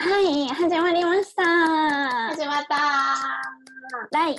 [0.00, 1.42] はい、始まりました。
[1.42, 2.76] 始まった
[4.12, 4.32] 第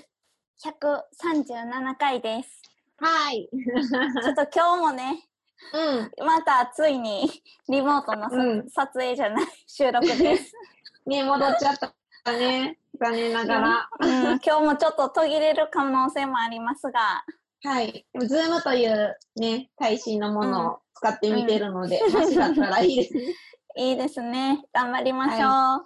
[0.64, 2.62] 137回です。
[2.98, 3.50] はい。
[3.52, 5.28] ちょっと今日もね、
[5.74, 6.26] うん。
[6.26, 7.30] またついに
[7.68, 10.54] リモートのさ、うん撮影じゃない、収録です。
[11.06, 11.76] ね戻っちゃっ
[12.24, 12.80] たね。
[12.98, 13.90] 残念ながら。
[14.00, 17.26] うん、今日もちょっと途切れる可能性もありますが、
[17.64, 18.06] はい。
[18.18, 23.36] ズームというね、最新のものを使ってみてるので、もしだったらいいですね。
[23.78, 24.64] いいですね。
[24.74, 25.40] 頑張りましょう。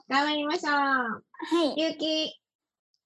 [0.09, 0.73] 頑張りましょう。
[0.73, 1.21] は
[1.63, 1.73] い。
[1.75, 2.39] ゆうき、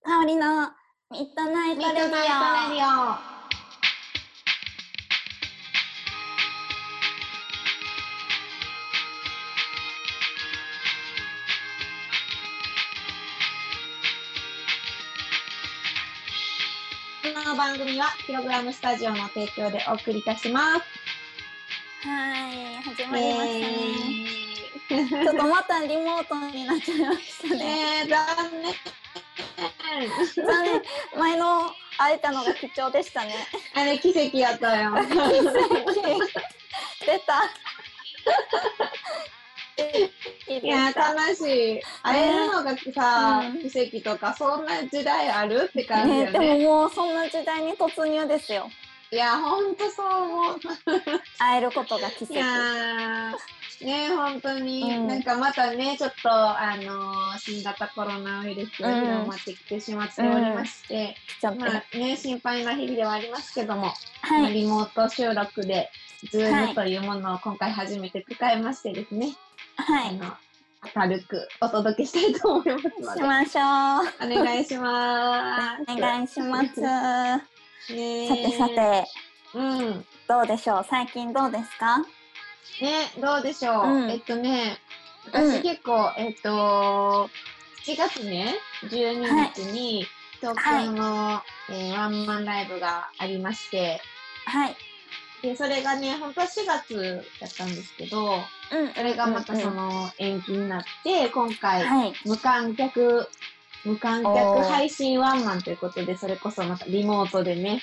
[0.04, 0.70] 香りの
[1.12, 3.38] Midnight Radio。
[17.34, 20.84] この番組はキログラムスタジオの提供でお送りいたします。
[22.06, 22.10] オ。
[22.10, 24.38] はい、始まりましたね。
[24.42, 24.47] ね
[25.06, 27.58] ちょっとまたリモートになっちゃいましたね。
[27.58, 28.18] ねえ、残
[28.62, 28.74] 念。
[30.46, 30.82] 残念。
[31.18, 33.36] 前の会えたのが貴重でしたね。
[33.76, 34.94] あれ奇跡やったよ。
[37.06, 37.44] 出た。
[40.48, 41.82] いや、悲しい。
[42.02, 46.66] 会えるのがさ、うん奇跡とか、そんな時代あるって感じね、ね。
[46.66, 48.70] ももうそんな時代に突入ですよ。
[49.12, 50.60] いや、ほんとそう思う。
[51.38, 52.34] 会えることが奇跡。
[53.82, 63.88] ね本当に、うんなんかまたね、ちょっと、あのー新型コロナウイルスが広まってきてしまっておりまして、ちょっと、まあね、心配な日々ではありますけども、ま
[64.22, 64.46] はい。
[64.48, 65.90] あリモート収録で、
[66.32, 69.36] ズはいームというものを今回初めて使いましてですね、
[69.76, 70.20] はい。
[70.96, 74.42] 明るくお届けしたいと思いますので、しましょう。
[74.42, 75.92] お願いします。
[75.92, 76.76] お願いします。
[76.82, 77.38] さ
[77.94, 78.68] ねてさ。
[78.70, 79.06] て、
[79.54, 80.06] うん。
[80.28, 80.86] どうでしょう？
[80.90, 82.04] 最近どうですか？
[82.82, 83.86] ね、どうでしょう？
[83.88, 84.98] うんえっとね、うん
[85.30, 87.30] 私結構、えっと、
[87.86, 90.06] 7月ね、12日に
[90.40, 94.00] 東京の、えーワンマンライブがありまして、
[94.46, 94.76] はい。
[95.42, 98.94] で、それがね、本当は4月だったんですけど、うん。
[98.94, 102.14] それがまたその延期になって、今回、はい。
[102.24, 103.28] 無観客、
[103.84, 107.82] 無観客配信ワンマンということで、それこそまたリモートでね、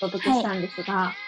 [0.00, 1.25] お届けしたんですが、はい。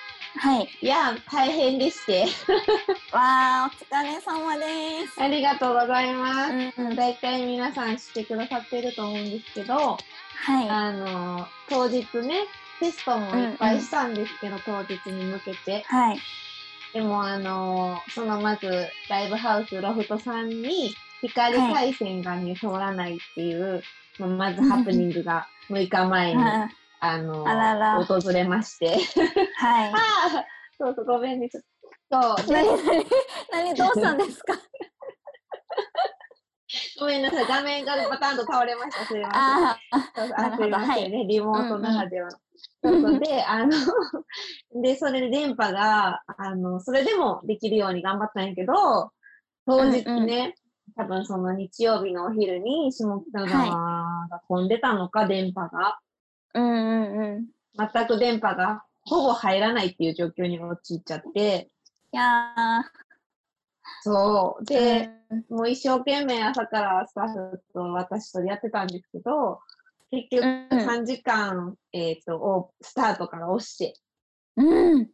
[0.83, 2.27] い、や、大変でして、
[3.13, 5.21] わー、お疲れ様です。
[5.21, 6.53] ありがとうございます。
[6.77, 6.97] うん。
[6.97, 10.69] 大体皆さん知ってくださってると思うんですけど、はい。
[10.69, 12.45] あの、当日ね、
[12.79, 15.85] テストもいっぱいしたんですけど、当日に向けて。
[15.87, 16.19] はい。
[16.93, 23.83] でも、あの、そのまず、ライブハウスロフトさんに、光回線がね、通らないっていう、
[24.19, 28.89] まあまずハプニングが6日前に、うんあの、あらら訪れまして。
[28.89, 28.99] はい。
[29.95, 30.45] ああ
[30.79, 31.63] そうそう、ごめんね、ちょっ
[32.11, 32.19] と。
[32.53, 33.07] 何、 何、
[33.53, 34.55] 何、どうしたんですか？
[37.01, 39.05] ごめんなさい、画面がバタンと倒れました。
[39.07, 39.43] すいません。
[40.35, 42.37] あすいませんね、リモートならではの。
[42.83, 43.73] そうそうで、あの、
[44.83, 49.13] で、それで電波が、あの、それでもできるように頑張ったんやけど、
[49.67, 50.55] 当日ね、
[50.97, 55.99] 多分その日曜日のお昼に下北沢が飛んでたのか、電波が。
[56.55, 56.59] あ。
[56.59, 57.43] うんうんうん。
[57.43, 57.49] い
[57.93, 61.71] 全く電波がほぼ入らないっていう状況に陥っちゃって、
[62.13, 62.55] や
[64.03, 64.65] そう。
[64.65, 64.67] ー。
[64.67, 69.61] で、うんもう一生懸命朝からスタッフと私とでやってたんですけど、
[70.11, 73.95] 結局うん3時間、えっ、と、をスタートから押して、
[74.57, 75.05] うん。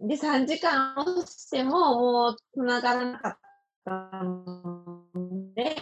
[0.00, 3.38] で、3時間押してももう繋がらなかっ
[3.84, 5.04] たの
[5.54, 5.76] で、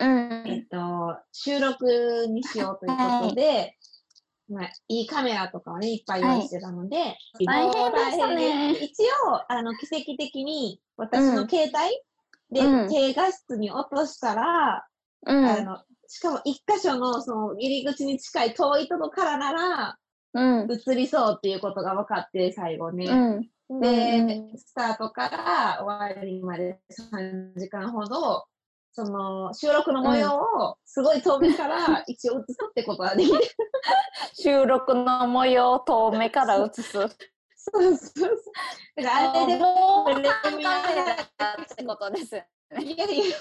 [0.00, 0.42] うん。
[0.46, 3.76] えっ、と、収録にしようということで、
[4.48, 7.16] まあ、いいカメラとかをね、いっぱい用意してたので、
[7.46, 11.70] 大変でしたね一応、あの、奇跡的に私の携帯
[12.50, 14.86] で、うん低画質に落としたら、
[15.26, 15.44] うん。
[15.46, 15.78] あの、
[16.08, 19.98] しかも一箇所のその入り口に近い遠いとこからなら
[20.32, 20.68] うん。
[20.70, 23.06] 映りそうっていうことが分かって、最後ね。
[23.68, 23.80] うん。
[23.80, 26.80] で、うんスタートから終わりまで
[27.14, 28.46] 3時間ほど、
[28.92, 33.38] その収録の模様をすごい遠目から一応映すってことができる。
[34.34, 36.92] 収録の模様を遠目から映す。
[36.92, 38.32] そうそうそう。
[38.96, 42.36] だからあれで、もってことです。
[42.78, 43.36] いやいや、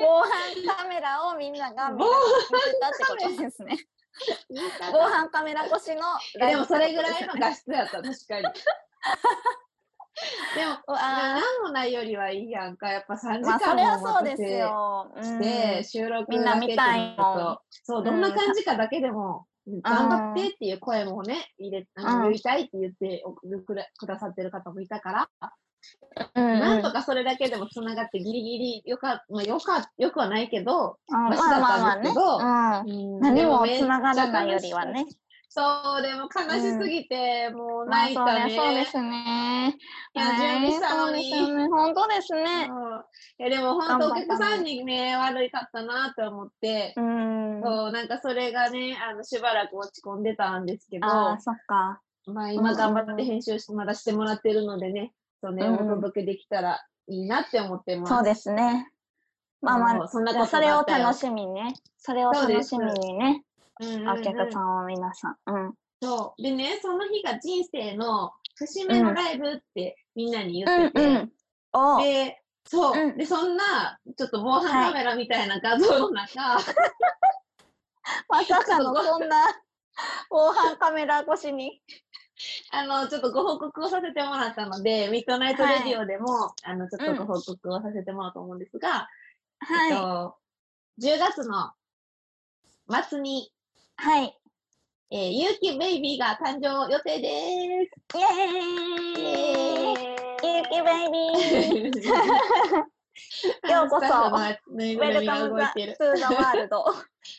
[0.00, 2.06] 防犯カメラをみんなが見て
[2.80, 3.78] たってことですね。
[4.92, 6.02] 防犯カメラ越しの
[6.34, 8.46] でもそれぐらいの画質やった、確かに。
[10.54, 12.90] でも、あ何もないよりはいいやんか。
[12.90, 15.12] やっぱ3時間もそうですよ。
[15.14, 19.46] うんして、収録だけでと、そう、どんな感じかだけでも、
[19.82, 23.74] 頑張ってっていう声もね、入れ、言いたいって言っておく
[24.06, 25.28] ださってる方もいたから、
[26.34, 32.00] うんなんとかそれだけでもつながってギリギリよか,、まあ、よかよくはないけど、あまあまあまあね。
[32.00, 33.14] んですけどうん。
[33.14, 35.06] うん何もつながらないよりはね。
[35.52, 38.40] そう、でも悲しすぎて、もうまあ泣いたね。
[38.40, 39.76] そうね、そうですね。
[40.14, 41.66] いや準備したのにね。
[41.68, 42.68] 本当ですね。
[42.68, 43.04] そう
[43.40, 47.62] いやでも本当お客さんにね、悪いかったなと思って、うん。
[47.64, 52.00] そう、なんかそれがね、あの、しばらく落ち込んでたんですけど、ああ、そっか。
[52.26, 55.12] まあ今頑張って編集してまだしてもらってるのでね、
[55.42, 58.14] そうね、うんお届けできたらいいなって思ってます。
[58.14, 58.88] そうですね。
[59.60, 61.74] まあまあ、そんなことそれを楽しみにね。
[61.98, 63.44] それを楽しみにね。
[63.80, 65.36] うんうんうんお客さんを皆さん。
[65.46, 65.74] うん。
[66.02, 66.42] そう。
[66.42, 71.32] でね、その日が人生の節目のライブってみんなに言ってて、うんうん。
[71.72, 76.58] おうで、そう、うんで、そんな、ちょっと防犯カメラみたいな画像の中、
[78.28, 79.46] まさかのそんな
[80.28, 81.82] 防犯カメラ越しに。
[82.72, 89.08] あの、ちょっとご報告をさせてもらったので、ミッドナイトレディオでも、あの、ちょっとご報告をさせてもらおうと思うんですが、
[89.88, 90.36] えっは
[90.98, 91.72] と、10月の
[93.02, 93.52] 末に、い。
[94.02, 94.34] はい。
[95.12, 98.16] えー、ゆうきベイビーが誕生予定です。
[98.16, 98.60] イエー
[99.18, 102.10] イゆうきベイビー
[103.70, 105.50] ようこそウェルカム。
[105.50, 106.82] トゥザワールド。
[106.82, 106.86] ウ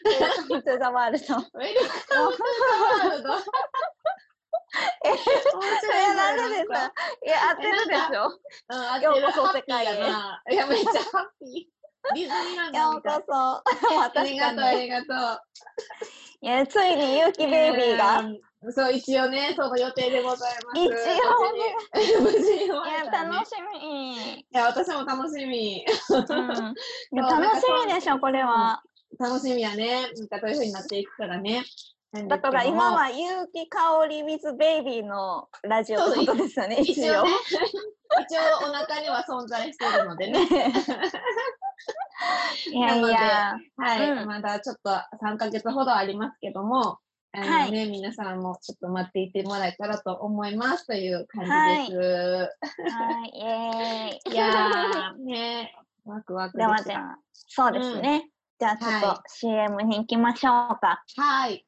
[0.06, 1.36] ェルカムトゥザワールド。
[1.36, 2.52] ウェルカムトゥザ
[2.92, 3.30] ワールド。
[5.04, 5.18] 面
[5.82, 6.94] それななんでですか？
[7.26, 9.26] いや、合ってるでしょうん、ようる。
[9.28, 9.90] こそ世界へ。
[10.52, 11.81] いや、めっちゃハッピー。
[12.10, 13.10] ディズニーランようこ。
[13.28, 13.64] そ。
[13.96, 14.82] まありがとう、 あに。
[14.82, 15.42] りがと
[16.42, 17.50] いや、ついにゆうきう。
[17.50, 18.20] ベイビーが。
[18.20, 18.74] うん。
[18.74, 20.80] そう、一応ね、その予定でございます。
[20.80, 22.16] 一応無事に。
[22.22, 23.52] 無事に終わいや、れたね楽し
[23.82, 24.40] み。
[24.40, 25.86] いや、私も楽しみ。
[26.30, 26.76] うん。
[27.14, 28.84] いや楽しみでしょ、これは。
[29.20, 30.12] 楽しみやね。
[30.14, 31.64] なんかどういう風になっていくからね。
[32.28, 37.30] だから今ははゆうきかおり with ベイビーのラジオってことですよね、一応一応ね。、
[38.28, 40.42] 一応お腹には存在してるのでね。
[42.70, 43.58] いやいや。
[43.78, 44.90] はい、うんまだちょっと
[45.24, 47.00] 3ヶ月ほどありますけども、
[47.32, 51.98] あのはいね、皆さんもちょっと待っていてもらえたらと思いますという感じです。
[51.98, 54.34] はい、 イエーイ。
[54.34, 57.18] い、やー、ね、ワクワクでした。
[57.34, 58.30] そうですね。
[58.60, 61.04] じゃあちょっはと CM に行きましょうか。
[61.16, 61.66] はい。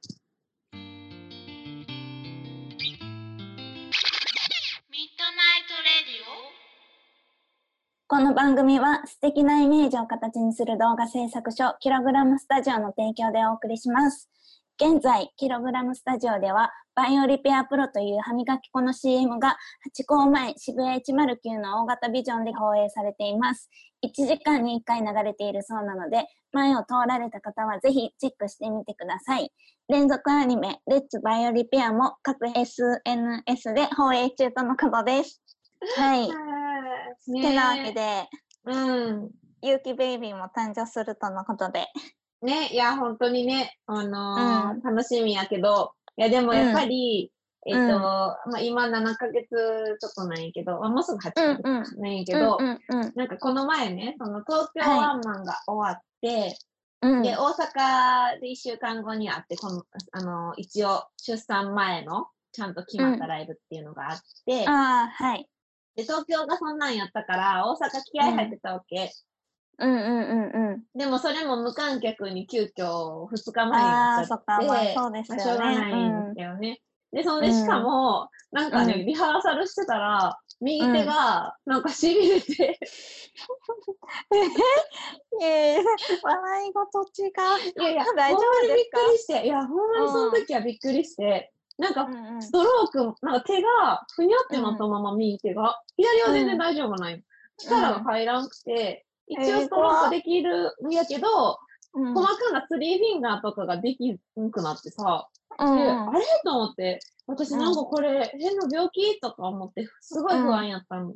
[8.13, 14.29] この番組は素敵なイメージを形にする動画制作所キログラムスタジオの提供でお送りします。
[14.79, 19.57] 現在、キログラムスタジオでは、バイオリペアプロという歯磨き粉の CM が、ハ
[19.91, 23.71] チ公前渋谷109の大型ビジョンで放映されています。
[24.05, 29.51] 1時間に1回流れているそうなので、前を通られた方はぜひチェックしてみてください。
[29.89, 35.41] 連続アニメ、レッツバイオリペアも各 SNS で放映中とのことです。
[35.97, 36.62] はい。
[37.27, 38.29] ねてなわけで、
[38.65, 39.29] うん。
[39.61, 41.87] ゆうきベイビーも誕生するとのことで。
[42.41, 44.81] ね、いや、本当にね、あのーうん。
[44.81, 47.31] 楽しみやけど、いや、でもやっぱり、
[47.65, 47.89] えっと、うん。
[47.89, 49.47] まあ、今7ヶ月
[50.01, 51.83] ちょっとなんやけど、まあ、もうすぐ8ヶうんうん。
[51.83, 56.57] 月なんやけど、うんうんなんかこの前ね、その東京ワンマンが終わって、
[57.01, 57.21] うん。
[57.21, 60.53] で、大阪で1週間後にあって、この、あの、
[65.95, 69.11] で、東京がそんなんやったから、大阪気合入ってたわけ。
[69.79, 70.83] うんうんうんうん。
[70.97, 75.75] でもそれも無観客に急遽2日前にっちゃっそっか、まあて、そうですまあしょうよね。
[75.75, 76.81] がないんだよね。
[77.11, 82.79] で、そんでしかも、なんかね、うんリハーサルしてたら、右手がなんかしびれて、
[84.31, 85.83] うん、 ええ
[86.23, 87.29] 笑い事違う。
[87.81, 92.07] いやいや、大丈夫ほんまにびっですかくりして、いや、ほんまにその時はびっくりして、なんか
[92.39, 97.23] ストローク、なんか手がふにゃってなったまま右手が、左は全然大丈夫ない。
[97.57, 101.59] 力が入らんくて、一応ストロークできるんやけど、
[101.95, 102.13] うん。
[102.13, 104.17] 細かなスリーフィンガーとかができん
[104.51, 106.21] くなってさ、あれ？
[106.43, 109.19] と思って、私なんかこれ変な病気？
[109.19, 111.13] とか思って、すごい不安やったの。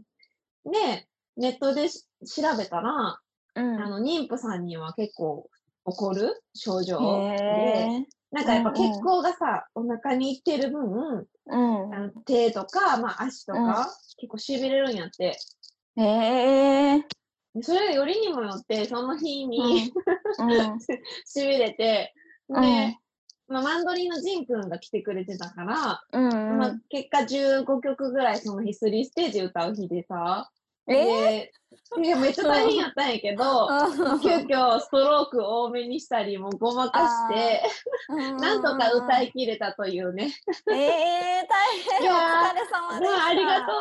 [0.65, 3.19] で、ネットでし調べたら、
[3.55, 3.81] うん。
[3.81, 5.49] あの、妊婦さんには結構
[5.87, 11.55] 起こる症状で、へなんかやっぱうんうん血行がさ、お腹にいってる分、え。
[11.55, 11.95] うん。
[11.95, 13.73] あの手とか、まあ足とか、うん
[14.19, 15.37] 結構痺れるんやって。
[15.95, 17.05] へえ。
[17.53, 19.91] でそれがよりにもよって、その日に、
[20.39, 20.79] うん。
[21.35, 22.13] 痺れて、
[22.49, 22.97] うんで、
[23.47, 26.57] まあ、マンドリーのジンくんが来てくれてたから、うん。
[26.57, 30.49] まあ、結果15曲ぐらいその日3ステージ歌う日でさ、
[30.87, 31.51] で、
[32.01, 33.67] いやめっちゃ大変やったんやけど、
[34.21, 37.61] 急遽ストローク多めにしたり、もうごまかして、
[38.39, 40.33] なんとか歌い切れたというね。
[40.71, 42.03] ええー、大変。
[42.03, 42.19] いやーお
[42.51, 43.17] 疲れ様でした。
[43.17, 43.71] まあ、ありがと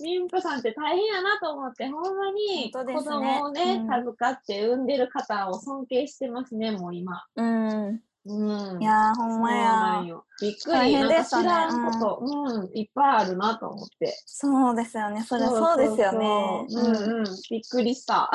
[0.00, 0.02] う。
[0.02, 7.24] みんこさんって大変やなと思って、ほんまに子供をね、うん授かって産んでる方を尊敬してますね、もう今。
[7.36, 8.00] うん。
[8.26, 8.82] うん。
[8.82, 10.02] いやー、ほんまや。
[10.04, 10.24] よ。
[10.40, 10.94] びっく大り。
[10.94, 14.14] なんか知変でしたねらんこと、うん、いっぱいあるなと思って。
[14.26, 15.22] そうですよね。
[15.22, 16.66] そりゃそうですよね。
[16.68, 17.24] そうんうん。
[17.50, 18.30] びっくりした。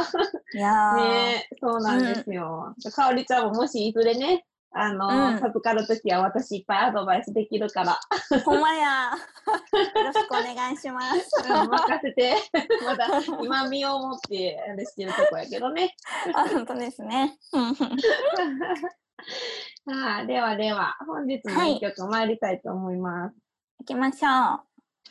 [0.53, 0.95] いやー。
[1.03, 2.75] ねそうなんですよ。
[2.95, 7.99] かおりちゃんももしいずれね、あの、うん授かるときは私いっぱいアドバイスできるから、
[8.43, 9.11] ほんまや。
[9.95, 11.31] よろしくお願いします。
[11.47, 12.35] うん任せて。
[12.83, 13.07] まだ
[13.41, 15.95] 今身をもってあれしてるとこやけどね。
[16.33, 17.37] あ、本当ですね。
[19.85, 23.35] うんさあ、ではでは、本日のはい一曲参りたいと思います。
[23.79, 24.31] 行きましょう。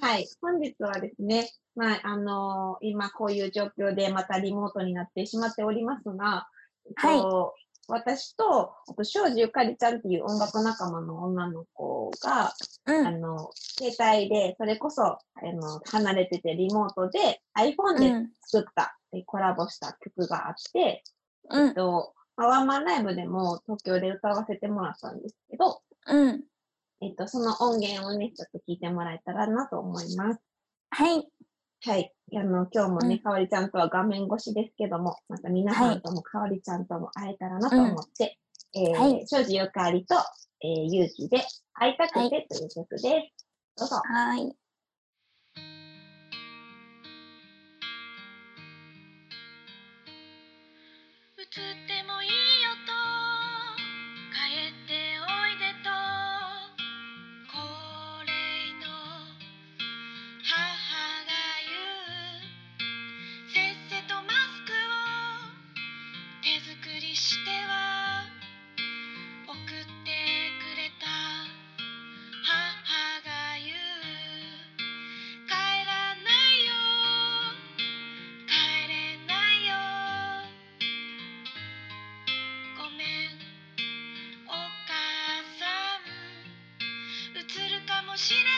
[0.00, 6.49] はい、本日はですね、まあ、あの今こういう状況でまたリモートになってしまっておりますが、
[7.05, 7.55] えっと
[7.88, 12.52] 私と、あと、庄司ゆかりちゃんっていう音楽仲間の女の子が、
[12.87, 13.07] うん。
[13.07, 18.31] あの、携帯で、それこそ、あの、離れててリモートで iPhone でうん。
[18.41, 21.02] 作った、えコラボした曲があって、
[21.50, 21.75] うんえっ。
[21.75, 26.42] と、まあワンマンライブでも東京で歌わせてもらったんですけど、うん。
[27.00, 30.40] えっと、その音源をね、ちょっと聞いてもらえたらなと思います。
[30.90, 31.28] はい。
[31.84, 32.12] はい。
[32.34, 38.38] あの、今日もね、うんかおりちゃんとは画面越しですけども、また皆さんともかおりちゃんとも会えたらなと思って、
[38.75, 40.16] えーはい庄司ゆかりと、
[40.62, 41.44] えー、ゆうきで、
[41.75, 43.08] 会いたくてという曲です。
[43.76, 43.96] どうぞ。
[44.04, 44.42] はい。
[51.38, 51.46] 映っ
[51.87, 51.91] て
[88.16, 88.51] しれ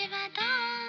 [0.00, 0.40] そっちはど
[0.76, 0.79] う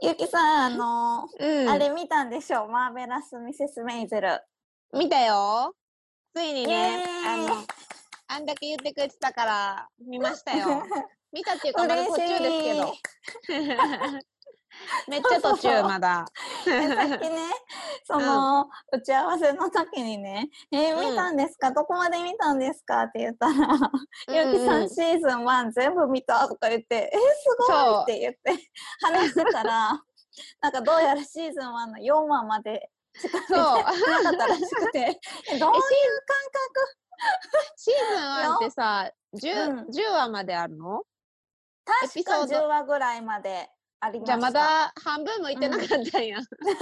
[0.01, 1.69] ゆきさん、あの、うん。
[1.69, 2.67] あれ見たんでしょ？
[2.69, 4.41] マーベラス・ミセス・メイゼル。
[4.93, 5.75] 見たよ。
[6.35, 7.65] ついにイねあの
[8.27, 10.83] あんだけ言ってくれてたから見ましたよ。
[11.33, 12.93] 見たっていうかまだ途中ですけど
[15.09, 16.27] めっちゃ途中まだ。
[16.67, 17.37] えさっきね、
[18.07, 21.11] その、打ち合わせの時にね、えーうん。
[21.11, 23.03] 見たんですか、どこまで見たんですか？
[23.05, 23.53] って言ったら、
[24.29, 27.27] ゆうきさんシーズン1全部見たとか言って、えー、す
[27.69, 28.03] ごい！
[28.03, 28.71] って言って
[29.03, 29.93] 話してたら、
[30.61, 33.61] なんかどうやらシーズン1の4話までしか見てそう。
[33.61, 33.91] なか
[34.31, 35.21] ったらしくて、
[35.53, 35.93] えどういうシー
[38.41, 39.81] ズン1ってさ 10,、うん。
[39.87, 41.03] 10話まであるの？
[41.87, 43.71] 感覚確かエピソード？10話ぐらいまで
[44.05, 44.39] ありました。
[44.39, 46.59] じゃあまだ半分もいってなかったんや、そう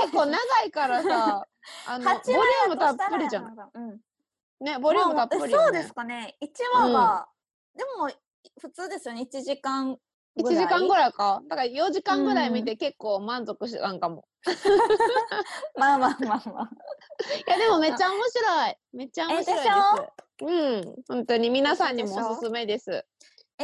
[0.00, 1.46] 結構長いからさ
[1.86, 3.44] あのボリ8ュ話ームたっぷりじゃん。
[3.44, 3.48] ん。
[3.48, 4.00] うん。
[4.60, 6.36] ねボリュームたっぷりね、そうですかね。
[6.42, 7.28] 1話が、
[7.76, 8.10] でも
[8.60, 9.28] 普通ですよね。
[9.30, 9.98] 1時間
[10.38, 10.64] 1ぐらい。
[10.64, 11.42] 時間ぐらいか。
[11.48, 14.24] だから4時間ぐらい見うて結構満足してたんかも、
[15.76, 16.70] まあまあまあまあ。
[17.46, 18.76] いやでもめっちゃ面白い。
[18.92, 19.68] めっちゃ面白いです。
[20.40, 20.94] えうん。
[21.08, 23.04] 本当に皆さんにもおすすめです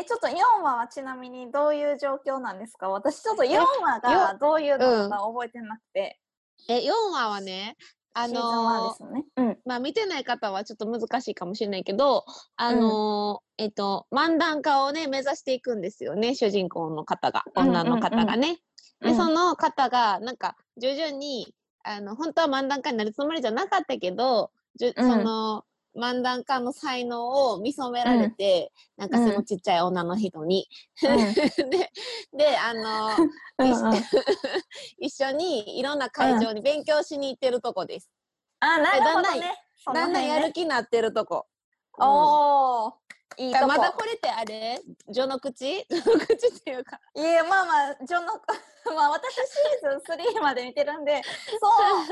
[0.00, 2.88] え、ちょっと4話はちなみにどういう状況なんですか？
[2.88, 6.20] 私ちょっと4話がどういうのか覚えてなくて。
[6.68, 7.76] え4話はね
[8.14, 9.56] あシーズン1の。
[9.64, 12.24] まあ見てない方はちょっと難しいかもしれないけど、
[12.56, 17.76] あのーえっと、漫談家をね、目指していくんですよね、主人公の方が、うんうんうん。
[17.76, 18.58] 女の方がね。
[19.00, 19.16] で、うん。
[19.16, 25.10] その方が、なんか、徐々に、あの、本当は漫談家になるつもりじゃなかったけど、じゅうん。
[25.10, 25.64] その、
[25.96, 30.68] 漫談家の才能を見初められて、なんかそのちっちゃい女の人に。
[31.00, 31.90] で、
[32.32, 33.28] で、あのー
[33.58, 34.02] うんうん
[34.98, 38.10] 一緒にいろんな会場に勉強しに行ってるとこです。
[38.60, 39.64] あ、なるほだんだんどね。
[39.76, 41.46] そのだんだんやる気になってるとこ。
[41.98, 43.08] うんおー。
[43.38, 43.66] いいとこ。
[43.66, 44.80] だまだこれってあれ？
[45.06, 45.86] 序の口？
[45.88, 47.00] 序の口っていうか。
[47.14, 48.26] いや、まあまあ、ジョの、
[48.94, 51.22] まあ私シーズン3まで見てるんで、
[51.60, 52.06] そうなっ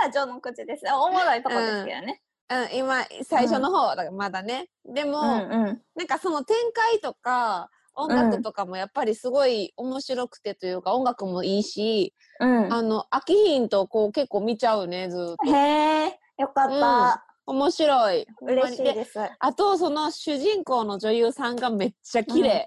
[0.00, 0.84] たらジョの口です。
[0.92, 2.22] おもろいとこですけどね。
[2.50, 4.68] うん、今、最初の方、だからまだね。
[4.84, 12.72] でも、うんなんかその展開とか、音楽とかもやっぱりすごい面白くてというか、音楽もいいし、うん。
[12.72, 15.46] あの、飽きひんとこう結構見ちゃうね、ずーっと。
[15.52, 17.24] へえ、よかった。
[17.46, 18.26] 面白い。
[18.42, 19.18] 嬉しいです。
[19.38, 22.66] あと、その主人公の女優さんがめっちゃ綺麗。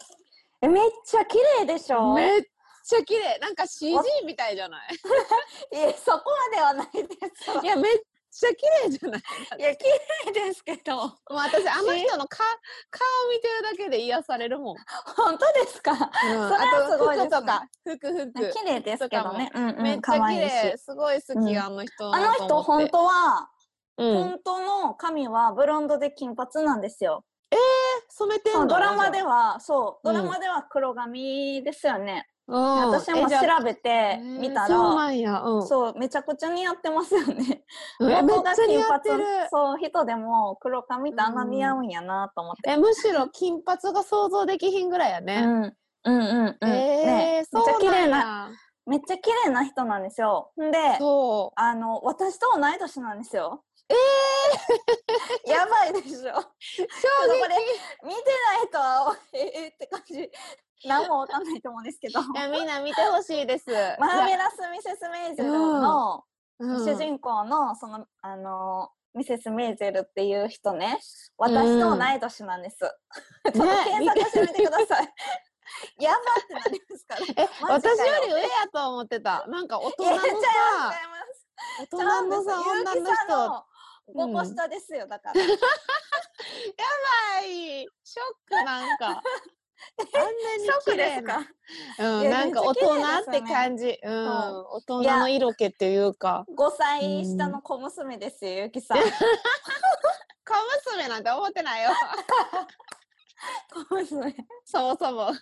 [0.61, 2.13] え、めっちゃ綺麗でしょ？
[2.13, 2.41] めっ
[2.85, 3.39] ちゃ綺麗。
[3.39, 4.89] なんか CG みたいじゃない？
[5.77, 7.61] いや、そこまではないですわ。
[7.63, 7.93] いや、めっ
[8.31, 9.21] ちゃ綺麗じゃない？
[9.59, 9.85] いや、綺
[10.27, 10.95] 麗ですけど。
[10.97, 12.37] もう私あの人のか
[12.89, 14.75] 顔見てるだけで癒されるもん。
[15.17, 15.91] 本当ですか？
[15.91, 17.67] うん、あと服とか。
[17.83, 18.51] 服服。
[18.53, 19.51] 綺麗ですけどね。
[19.53, 20.77] うんうん、めっちゃ綺麗。
[20.77, 20.77] し。
[20.79, 21.57] すごい好き、うん。
[21.57, 23.49] あの人あの人、本当は、
[23.97, 24.23] うん。
[24.23, 27.25] 本当の髪はブロンドで金髪なんですよ。
[28.09, 28.67] 染めてんの？
[28.67, 30.15] ドラマでは、は、そう、うん。
[30.15, 32.27] ドラマでは黒髪ですよね。
[32.51, 37.63] うん私も調べてみたえーそうなら、んやうんそう、めちゃくちゃ似合ってますよね。
[38.43, 42.71] が金髪そう、人でも黒髪ってあんな似合うんやなと思って。
[42.71, 46.69] えむしろ金髪が想像できひんぐらいやうね、ん、うん、うん、うん。
[46.69, 48.51] えねー、そうめっちゃ綺麗な、な
[48.85, 50.51] めっちゃ綺麗な人なんですよ。
[50.61, 53.63] んで、そうあの、私と同い年なんですよ。
[53.87, 56.33] えー、 やばいでしょ。
[56.33, 56.33] 衝
[57.39, 57.55] これ
[58.03, 58.21] 見て
[58.57, 60.29] ないとは、えー、って感じ。
[60.85, 62.19] 何もわかんないと思うんですけど。
[62.19, 63.67] いやみんな見てほしいです。
[63.99, 66.23] マーベラス・ミセス・メイゼルの、
[66.59, 66.85] うん。
[66.85, 70.99] 主人公の、その、あの、ミセス・メイゼルっていう人ね、
[71.37, 72.77] 私と同い年なんです。
[72.77, 75.13] ちょっと検索してみてください。
[75.99, 77.43] やばってなりますから。
[77.43, 78.05] え私よ。
[78.05, 79.45] より上やと思ってた。
[79.47, 80.25] なんか大人のさ。
[81.79, 83.71] 大人のさ女の人。
[84.13, 85.41] 5個下ですよ、だから。
[85.41, 85.47] は
[87.45, 87.87] い。
[88.03, 89.21] ショックなんか
[90.15, 91.47] あんなに綺麗なですか？
[91.99, 98.97] うんなんか大人めって感じ、うんそ大人の色気っていうか ?5 歳下の小娘ですよ、ゆきさん。
[99.01, 99.03] 小
[100.95, 101.91] 娘なんて思ってないよ。
[104.65, 105.31] そもそも。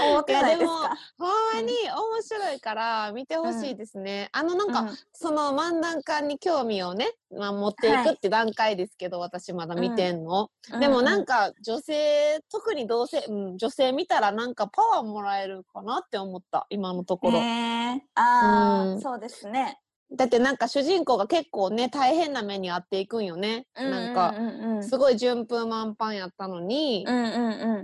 [0.00, 4.98] 思ってないですいやかほんまに面白いから見てほしいですね、あのなんか、うん。
[5.12, 16.66] その漫談家に興味をね、まあ、持っていくって段階ですけど、私まだ見てんの、でもなんか、か女性特に同性、うん、女性見たらなんかパワーもらえるかなって思った。
[16.70, 18.00] 今のところ、へー。
[18.14, 19.00] あー、うん。
[19.00, 19.80] そうですね。
[20.12, 27.20] だってなんか主人公が結構ね大変な目に遭っていくんよね、なんかうんうんうんすごい順風満帆やったのにう、んう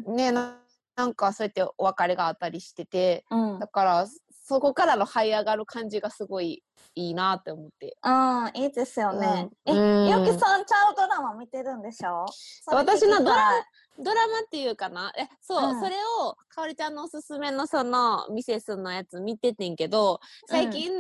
[0.01, 0.17] んうん。
[0.17, 0.59] ねな
[0.95, 3.59] なんかそうやってお別れがあったりしててうん。
[3.59, 4.07] だから
[4.45, 6.63] そこからの這い上がる感じがすごい
[6.95, 7.97] いいなって思って。
[8.05, 9.49] うん、いいですよね。
[9.65, 10.09] え、うん。
[10.09, 12.27] ゆきさん、ちゃうドラマ見てるんでしょ？
[12.67, 13.65] 私のドラ
[13.99, 15.13] ドラマっていうかな？
[15.19, 20.91] えそう、うんそれをかおりちゃんのおすすめのそのミセスのやつ見ててんけど最近、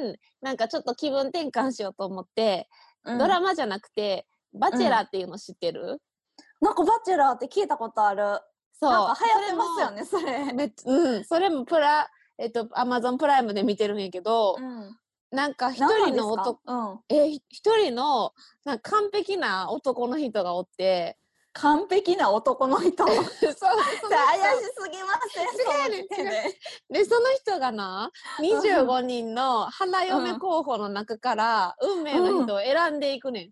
[0.40, 2.68] なんかちょっと気分転換しようと思って、
[3.04, 6.00] うんドラマじゃなくて「バチェラー」っていうの知ってる、
[6.60, 8.40] なんかバチェラーって聞いたことある。
[8.74, 10.52] そうなんか流行ってますよね、それ。
[10.52, 14.96] めうんそれもプラえっとアマゾンプライムで見てるんやけど、うん。
[15.30, 16.72] なんか一何人の男か？
[16.74, 17.00] うん。
[17.08, 18.32] えひ一人の
[18.64, 21.16] なんか完璧な男の人がおって
[21.54, 23.04] 完璧な男の人。
[23.04, 23.58] 怪しす
[24.90, 25.44] ぎませ
[25.88, 26.06] ん、ね
[26.88, 27.00] で。
[27.00, 28.10] でその人がな
[28.40, 33.50] 25人の花嫁候補の中から運命の人を選んでいくねん。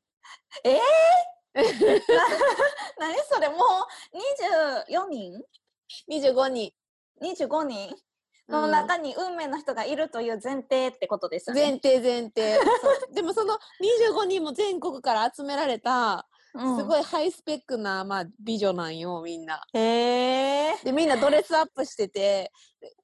[1.53, 3.59] 何それもう
[4.87, 5.43] 24人
[6.09, 6.73] ？25人
[7.21, 7.95] ?25 人？
[8.51, 11.63] の中に運命の人がいるという前提ってことですよね。
[11.63, 12.59] 前提前提。
[13.15, 19.63] でもその25人も全国から集められたうんすごいハイスペックな、まあ、美女なんよみんな。
[19.73, 20.77] へえ。
[20.85, 22.53] でみんなドレスアップしてて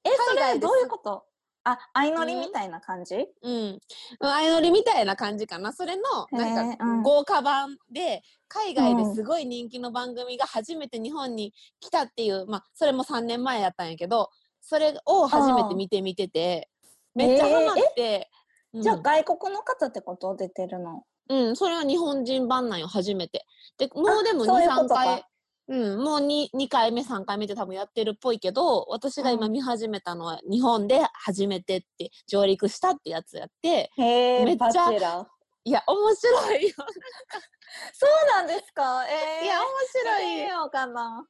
[0.05, 1.25] え、それどういうこと？
[1.65, 3.27] あ、相乗りみたいな感じ？
[3.43, 3.79] うん。
[4.21, 5.73] 相乗りみたいな感じかな。
[5.73, 14.31] それのなんか豪華版で海外ですごい人気の番組が初めて日本に来たっていう、まあそれも3年前やったんやけど
[14.61, 16.69] それを初めて見てみてて。
[17.15, 18.29] めっちゃハマって、
[18.75, 18.83] うん。
[18.83, 20.37] じゃあ外国の方ってこと？
[20.37, 23.47] 出てるのうん、それは日本人版なんよ、初めて。
[23.79, 25.25] で、もうでも2、3そういうことか回、
[25.69, 35.27] うん、もう 2, 2回目、3回目って多分やってるっぽいけど、私が今うん見始めたのは日本で初めてって上陸したってやつやって、へめっちゃ。
[35.65, 36.75] いや、面白いよ。
[37.93, 39.05] そうなんですか？
[39.09, 41.27] えー、いや、面白い見ようかな。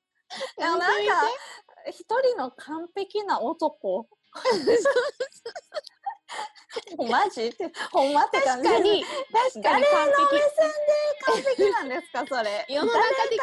[0.59, 1.28] でも見てみてなんか、
[1.90, 4.06] 一人の完璧な男。
[7.08, 8.68] マジって、ほんまって感じ。
[8.68, 12.66] 確かに、確か誰のに完目線で完璧なんですか、それ。
[12.68, 13.40] 世の中的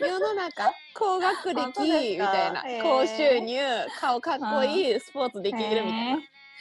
[0.00, 1.82] に、世の中、高学歴？
[1.82, 2.64] みたいな。
[2.82, 3.58] 高収入、
[4.00, 5.92] 顔かっこいい、スポーツできるみたいな。
[5.92, 6.18] へ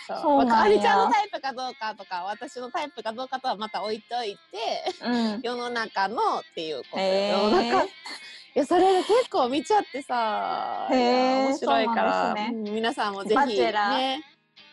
[0.07, 0.47] そう。
[0.47, 5.41] かおりちゃんのタイプかどうかとか、私のタイプかどうかとはまた置いといて、ーうん。
[5.41, 7.83] 世の中のっていうこと、世の中。
[7.83, 14.23] いやそれ結構見ちゃってさ面白いから、ねうん皆さんもぜひね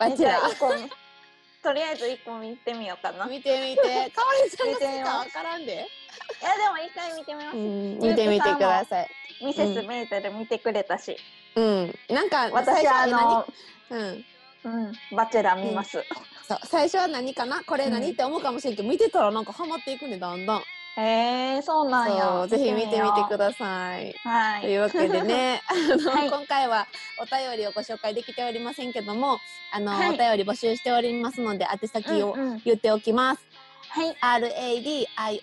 [0.09, 0.89] バチェラじゃあ一個見
[1.63, 3.23] とりあえず一個見てみようかな。
[3.23, 4.11] ーい見てみて。
[4.11, 7.57] かおりちゃん見てみわからんで、や、でも一回見てみます。
[7.57, 9.09] うん、見てみてください。
[9.41, 11.17] ミセスメーテル見てくれたし。
[11.55, 11.99] うん。
[12.09, 13.47] なんか私はあの、
[13.89, 14.25] うん
[14.65, 16.03] うん、バチェラー見ます。
[16.47, 16.59] そう。
[16.65, 17.63] 最初は何かな？
[17.63, 20.63] これ何、うんって思うかもしれんけど見てたらなんかハマっていくねだんだん
[20.95, 22.41] へえ、そうなんそや。
[22.43, 24.61] うぜひ見てみてくだださいさはい。
[24.61, 26.85] というわけでね、 あの、はい今回は
[27.19, 29.39] お便りをご紹介できておりませんけども、
[29.71, 33.41] あの、はいお便り募集しておりますので、宛先をうんうん言っておきます。
[33.89, 34.15] はい。
[34.21, 35.41] radio アッ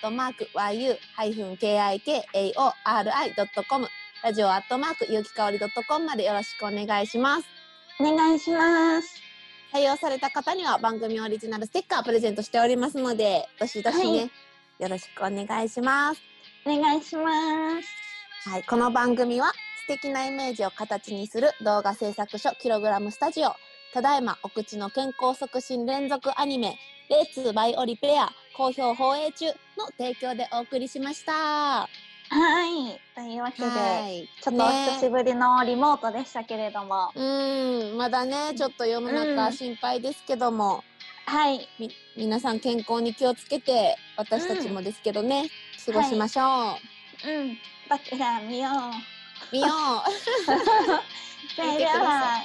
[0.00, 3.88] トマーク yu ハイフン kikaori.com
[4.22, 7.46] ラジオアットマーク有機香り .com までよろしくお願いします。
[7.98, 9.20] お願いします。
[9.72, 14.30] 採用された方には番組オリジナルステッカープレゼントしておりますので、どしどしね、はい
[14.82, 16.20] よろしくお願いします。
[16.66, 17.22] お願いしま
[17.80, 18.50] す。
[18.50, 19.52] はい、この番組は
[19.86, 23.52] 素敵なイメージを形にする動画制作所キログラムスタジオ
[23.94, 26.76] ただいまお口の健康促進連続アニメ
[27.08, 29.46] レッツバイオリペア好評放映中
[29.78, 31.32] の提供でお送りしました。
[31.32, 31.88] は
[32.66, 33.00] い。
[33.14, 40.82] というわけで、はい、ちょっとお久しぶりのリモートでしたけれども、うーん、まだね、ちょっと世の中うん心配ですけども、
[41.26, 41.68] はい。
[41.78, 45.48] み皆さん健康に気をつけて、私たちもですけどね、
[45.86, 46.76] 過ごしましょ
[47.24, 47.30] う。
[47.30, 47.58] うん。
[47.88, 49.54] バチェラー見よう。
[49.54, 49.70] 見よう。
[51.54, 52.44] それでは、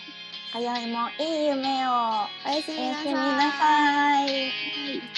[0.54, 1.92] 今宵もいい夢を。
[1.92, 2.50] お。
[2.50, 5.17] やすみなさい。